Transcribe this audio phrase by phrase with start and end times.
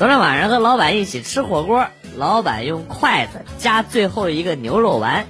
[0.00, 1.86] 昨天晚上和老板一起吃火锅，
[2.16, 5.26] 老板用筷子夹最后一个牛肉丸，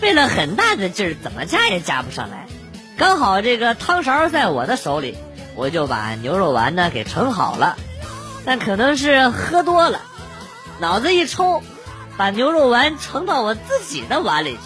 [0.00, 2.46] 费了很大的劲儿，怎么夹也夹不上来。
[2.96, 5.18] 刚好这个汤勺在我的手里，
[5.56, 7.76] 我就把牛肉丸呢给盛好了。
[8.44, 10.00] 但可能是喝多了，
[10.78, 11.60] 脑子一抽，
[12.16, 14.60] 把牛肉丸盛到我自己的碗里去。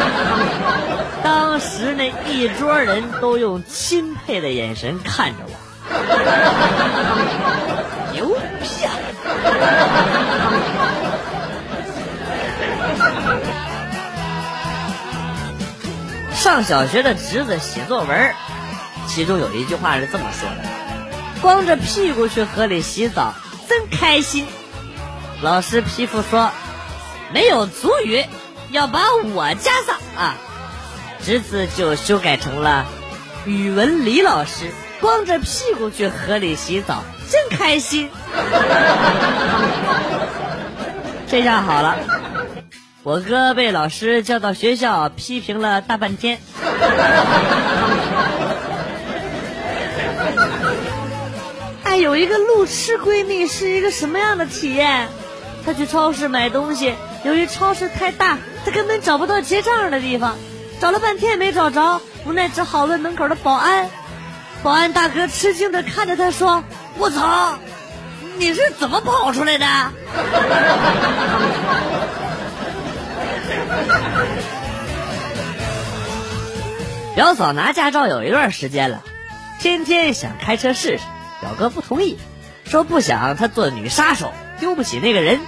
[1.22, 5.63] 当时那一桌人都用钦佩的眼神看着我。
[8.12, 8.90] 牛逼啊！
[16.34, 18.34] 上小学的侄子写作文，
[19.08, 20.56] 其中有一句话是这么说的
[21.40, 23.32] ：“光着屁股去河里洗澡，
[23.68, 24.46] 真开心。”
[25.42, 26.50] 老师批复说
[27.32, 28.24] ：“没有足语，
[28.70, 29.00] 要把
[29.32, 30.36] 我加上啊！”
[31.24, 32.84] 侄子就修改成了
[33.46, 34.70] ：“语文李老师。”
[35.04, 38.08] 光着屁股去河里洗澡，真开心。
[41.28, 41.94] 这下好了，
[43.02, 46.40] 我哥被老师叫到学校批评了大半天。
[51.84, 55.08] 哎，有一个路痴闺蜜是一个什么样的体验？
[55.66, 56.94] 她去超市买东西，
[57.24, 60.38] 由于超市太大，她根本找不到结账的地方，
[60.80, 63.90] 找了半天也没找着，无奈只好问门口的保安。
[64.64, 66.64] 保安大哥吃惊的看着他说
[66.96, 67.58] ：“我操，
[68.38, 69.66] 你是怎么跑出来的？”
[77.14, 79.02] 表嫂拿驾照有一段时间了，
[79.60, 81.04] 天天想开车试试，
[81.42, 82.16] 表哥不同意，
[82.64, 85.40] 说不想她做女杀手，丢不起那个人。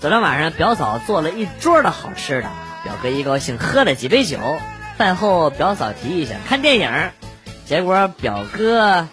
[0.00, 2.48] 昨天晚上表嫂做了一桌的好吃的，
[2.84, 4.38] 表哥一高兴喝了几杯酒。
[4.96, 6.90] 饭后表嫂提议想看电影。
[7.70, 9.06] 结果表哥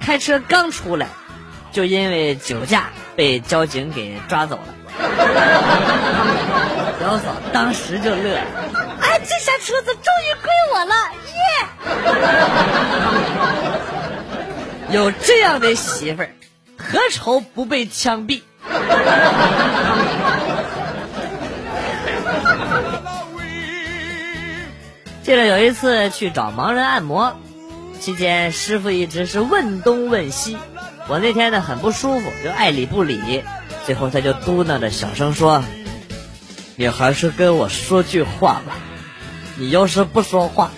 [0.00, 1.08] 开车刚出来，
[1.72, 4.64] 就因为酒驾被交警给抓走了。
[6.98, 8.46] 表嫂当时就乐了，
[9.02, 10.94] 哎，这下车子终于归我了，
[14.88, 14.98] 耶！
[14.98, 16.30] 有这样的媳妇儿，
[16.78, 18.40] 何愁不被枪毙？
[25.22, 27.36] 记得有一次去找盲人按摩。
[28.02, 30.58] 期间，师傅一直是问东问西，
[31.06, 33.44] 我那天呢很不舒服，就爱理不理。
[33.86, 35.62] 最后他就嘟囔着小声说
[36.74, 38.74] ：“你还是跟我说句话吧，
[39.56, 40.72] 你要是不说话，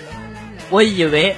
[0.69, 1.35] 我以为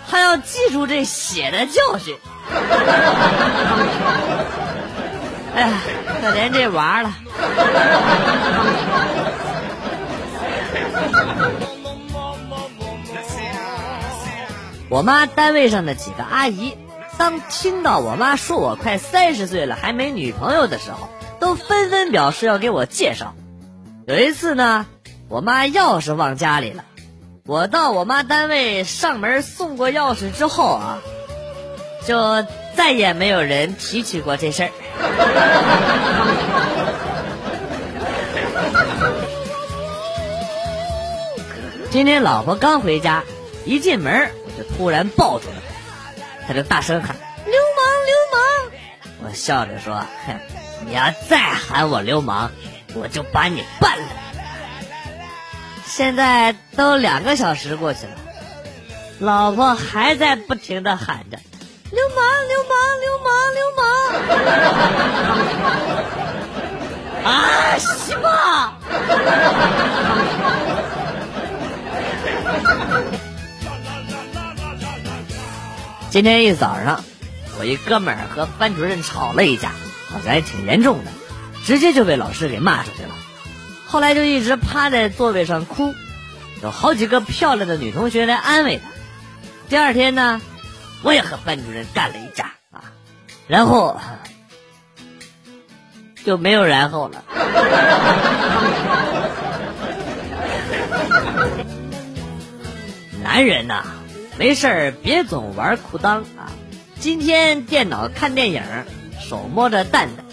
[0.09, 2.17] 他要记住这血的教训。
[5.55, 5.81] 哎呀，
[6.21, 7.13] 可怜这娃了。
[14.87, 16.77] 我妈单位上的几个阿姨，
[17.17, 21.09] 当听到我妈说我快三十岁了还没女朋友的时候，
[21.39, 23.33] 都纷纷表示要给我介绍。
[24.07, 24.85] 有一次呢。
[25.27, 26.85] 我妈钥匙忘家里了，
[27.45, 30.99] 我到我妈单位上门送过钥匙之后啊，
[32.05, 34.69] 就再也没有人提起过这事儿。
[41.89, 43.23] 今天老婆刚回家，
[43.65, 45.55] 一进门我就突然抱住了
[46.41, 48.39] 她，她就大声喊：“流氓，流氓！”
[49.27, 50.39] 我笑着说：“哼，
[50.85, 52.51] 你要再喊我流氓，
[52.93, 54.05] 我就把你办了。”
[55.95, 58.11] 现在都两个小时过去了，
[59.19, 61.39] 老婆还在不停的喊着
[61.89, 63.85] ：“流氓，流氓，流氓，流氓！”
[67.31, 68.73] 啊，西瓜！
[76.09, 77.05] 今天一早上，
[77.57, 79.69] 我一哥们儿和班主任吵了一架，
[80.09, 81.11] 好像还挺严重的，
[81.63, 83.15] 直接就被老师给骂出去了。
[83.95, 85.95] 后来就一直趴在座位上哭，
[86.61, 88.89] 有好几个漂亮的女同学来安慰他。
[89.69, 90.41] 第二天呢，
[91.01, 92.91] 我也和班主任干了一架啊，
[93.47, 93.97] 然后
[96.25, 97.23] 就没有然后了。
[103.23, 103.85] 男人呐，
[104.37, 106.51] 没事儿别总玩裤裆啊。
[106.99, 108.61] 今天电脑看电影，
[109.21, 110.25] 手摸着蛋蛋，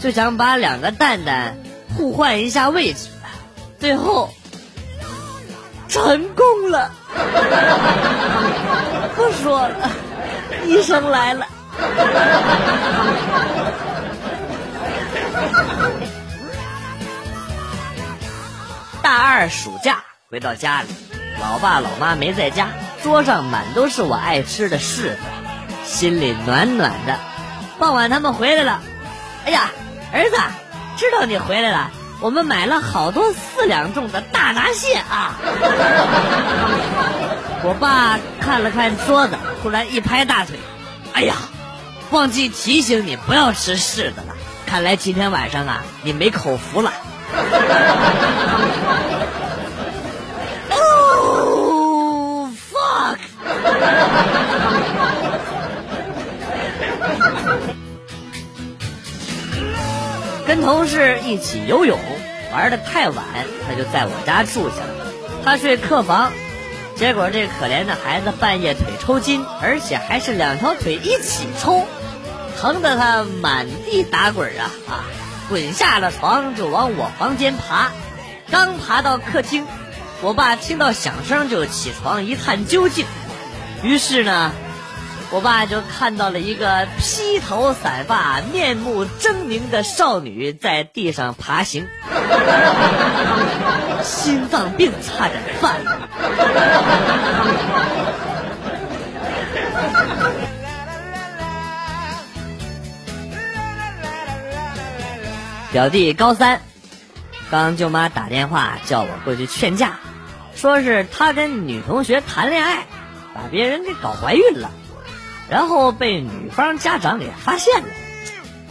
[0.00, 1.58] 就想把两个蛋蛋。
[1.96, 3.08] 互换一下位置，
[3.78, 4.30] 最后
[5.88, 6.90] 成功了。
[9.14, 9.90] 不说了，
[10.66, 11.46] 医生来了。
[19.02, 20.88] 大二暑假回到家里，
[21.40, 22.68] 老爸老妈没在家，
[23.02, 25.16] 桌上满都是我爱吃的柿子，
[25.84, 27.18] 心里暖暖的。
[27.78, 28.80] 傍晚他们回来了，
[29.44, 29.70] 哎呀，
[30.12, 30.36] 儿子，
[31.02, 31.90] 知道你回来了，
[32.20, 35.34] 我们买了好多四两重的大闸蟹啊！
[37.64, 40.60] 我爸看了看桌子，突然一拍大腿，
[41.12, 41.34] 哎呀，
[42.12, 44.36] 忘记提醒你不要吃柿子了。
[44.64, 46.92] 看来今天晚上啊，你没口福了。
[60.52, 61.98] 跟同事一起游泳，
[62.52, 63.24] 玩的太晚，
[63.66, 65.06] 他就在我家住下了。
[65.42, 66.30] 他睡客房，
[66.94, 71.86] 结果这可怜的孩子半夜腿抽筋，而且还是两条腿一起抽，
[72.60, 74.92] 疼得他满地打滚啊啊！
[75.48, 77.90] 滚下了床就往我房间爬，
[78.50, 79.66] 刚爬到客厅，
[80.20, 83.06] 我爸听到响声就起床一探究竟，
[83.82, 84.52] 于是呢，
[85.34, 91.88] 我爸就看到了一个披头散发、面目狰狞的少女在地上爬行，
[94.02, 96.08] 心脏病差点犯了。
[105.72, 106.60] 表弟高三，
[107.50, 109.98] 刚舅妈打电话叫我过去劝架，
[110.54, 112.86] 说是他跟女同学谈恋爱，
[113.34, 114.70] 把别人给搞怀孕了，
[115.52, 117.88] 然后被女方家长给发现了，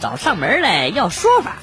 [0.00, 1.58] 找上门来要说法。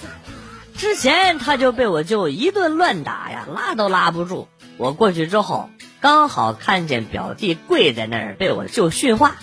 [0.78, 4.48] 之前他就被我舅一顿乱打呀，拉都拉不住。
[4.78, 5.70] 我过去之后，
[6.00, 9.36] 刚好看见表弟跪在那儿被我舅训话：“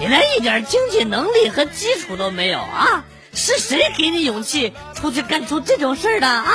[0.00, 3.04] 你连一点经济能力和基础都没有啊！”
[3.34, 6.50] 是谁给你勇气出去干出这种事儿的啊？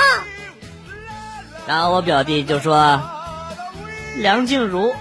[1.68, 3.00] 然后我表弟就说
[4.18, 4.92] ：“梁静茹。”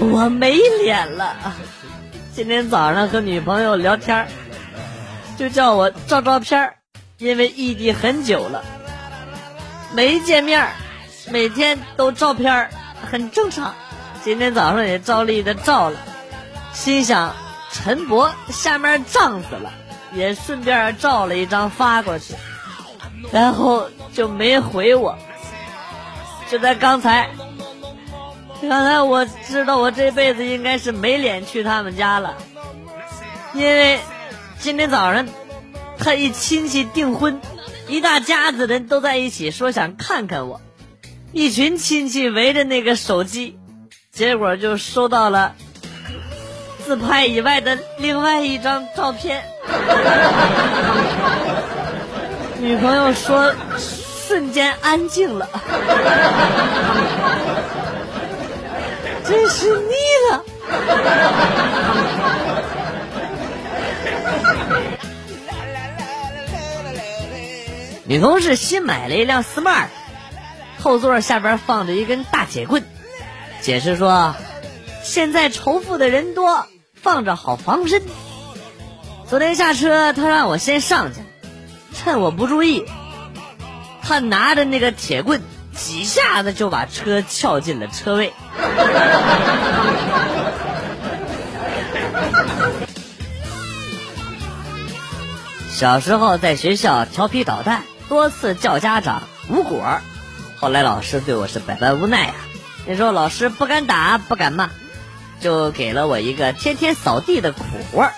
[0.00, 1.36] 我没脸了。
[2.32, 4.26] 今天早上和女朋友聊天，
[5.36, 6.74] 就叫我照照片
[7.18, 8.64] 因为异地很久了。
[9.92, 10.68] 没见面
[11.30, 12.70] 每天都照片
[13.10, 13.74] 很正常。
[14.22, 15.98] 今天早上也照例的照了，
[16.72, 17.34] 心想
[17.72, 19.72] 陈博下面胀死了，
[20.12, 22.34] 也顺便照了一张发过去，
[23.32, 25.18] 然后就没回我。
[26.50, 27.28] 就在刚才，
[28.62, 32.34] 刚才我知道我这辈子应该是没脸去他们家了，
[33.52, 34.00] 因为
[34.58, 35.28] 今天早上
[35.98, 37.40] 他一亲戚订婚。
[37.86, 40.60] 一大家子人都在一起说想看看我，
[41.32, 43.58] 一群亲戚围着那个手机，
[44.12, 45.54] 结果就收到了
[46.84, 49.42] 自拍以外的另外一张照片。
[52.60, 55.48] 女朋友说，瞬间安静了，
[59.24, 59.94] 真是腻
[60.30, 60.44] 了。
[68.04, 69.86] 女同事新买了一辆 smart，
[70.80, 72.82] 后座下边放着一根大铁棍，
[73.60, 74.34] 解释说，
[75.04, 76.66] 现在仇富的人多，
[77.00, 78.02] 放着好防身。
[79.28, 81.20] 昨天下车，他让我先上去，
[81.98, 82.84] 趁我不注意，
[84.02, 85.42] 他拿着那个铁棍，
[85.74, 88.32] 几下子就把车撬进了车位。
[95.70, 97.82] 小时候在学校调皮捣蛋。
[98.08, 100.00] 多次叫家长无果，
[100.56, 102.32] 后来老师对我是百般无奈呀。
[102.86, 104.70] 那时候老师不敢打不敢骂，
[105.40, 107.60] 就给了我一个天天扫地的苦
[107.92, 108.08] 活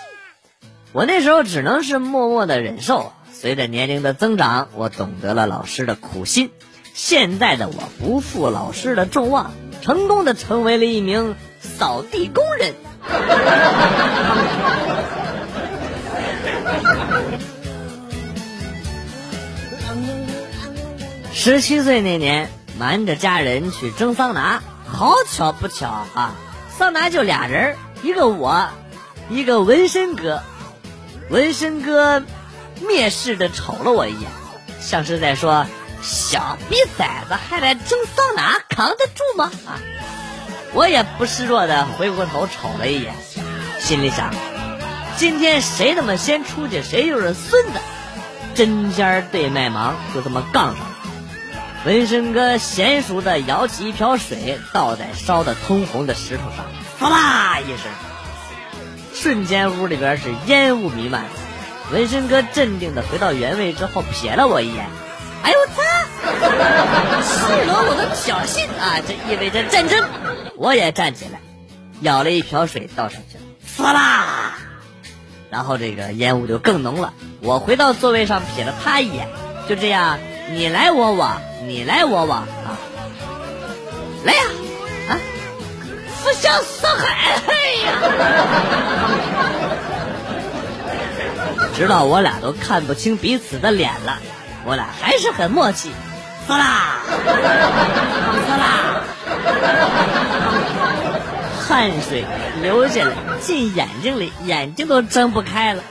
[0.92, 3.12] 我那时候只能是默默的忍受。
[3.40, 6.50] 随着年龄的增长，我懂得了老师的苦心。
[6.92, 12.74] 现在的我不负老师的众望，成功的成为了一名扫地工人。
[21.32, 26.34] 十七岁那年，瞒着家人去蒸桑拿，好巧不巧啊！
[26.76, 28.68] 桑拿就俩人，一个我，
[29.30, 30.42] 一个纹身哥。
[31.30, 32.22] 纹身哥
[32.86, 34.30] 蔑视的瞅了我一眼，
[34.80, 35.66] 像是在说
[36.02, 39.78] ：“小逼崽子还来蒸桑拿，扛得住吗？”啊！
[40.72, 43.14] 我也不示弱的回过头瞅了一眼，
[43.80, 44.32] 心里想：
[45.16, 47.80] 今天谁他妈先出去，谁就是孙子。
[48.54, 50.96] 针尖对麦芒，就这么杠上了。
[51.86, 56.66] 纹身哥娴熟的舀起一瓢水，倒在烧得通红的石头上，
[56.98, 57.90] 啪啦一声，
[59.14, 61.24] 瞬间屋里边是烟雾弥漫。
[61.92, 64.86] 纹身哥镇定的回到原位之后，瞥了我一眼，
[65.42, 65.82] 哎呦我擦！
[67.22, 69.00] 赤裸裸的挑衅啊！
[69.06, 70.08] 这意味着战争。
[70.56, 71.40] 我也站起来，
[72.00, 73.42] 舀了一瓢水倒上去了，
[73.76, 74.58] 呲啦，
[75.50, 77.12] 然后这个烟雾就更浓了。
[77.42, 79.26] 我回到座位上，瞥了他一眼，
[79.68, 80.20] 就这样，
[80.52, 82.78] 你来我往，你来我往啊，
[84.24, 84.42] 来呀，
[85.08, 85.18] 啊，
[86.22, 87.54] 不相伤害，哎
[87.84, 87.92] 呀！
[91.80, 94.18] 直到我俩都看不清彼此的脸了，
[94.66, 95.90] 我俩还是很默契，
[96.46, 99.02] 呲啦，呲啦，
[101.66, 102.26] 汗水
[102.60, 105.82] 流下来进眼睛里，眼睛都睁不开了。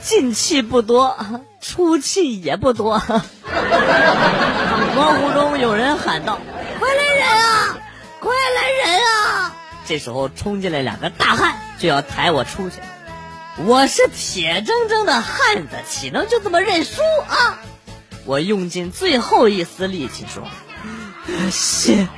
[0.00, 1.16] 进气不多，
[1.60, 3.00] 出气也不多。
[4.96, 6.40] 模糊中有人喊道
[6.80, 7.78] ：“快来人啊！
[8.18, 9.54] 快来人啊！”
[9.86, 12.80] 这时候冲进来两个大汉，就要抬我出去。
[13.58, 17.58] 我是铁铮铮的汉子，岂能就这么认输啊？
[18.24, 20.44] 我用尽最后一丝力气说
[21.50, 22.08] ：“先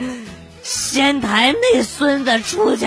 [0.63, 2.87] 先抬那孙子出去。”